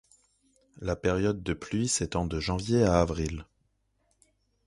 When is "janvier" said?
2.39-2.81